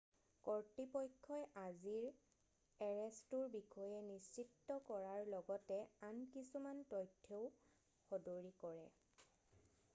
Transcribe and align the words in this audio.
কৰ্তৃপক্ষই 0.45 1.41
আজিৰ 1.63 2.07
এৰেষ্টটোৰ 2.85 3.51
বিষয়ে 3.57 3.99
নিশ্চিত 4.07 4.79
কৰাৰ 4.89 5.29
লগতে 5.35 5.77
আন 6.11 6.25
কিছুমান 6.37 6.83
তথ্যও 6.95 7.43
সদৰী 8.09 8.53
কৰে 8.65 8.89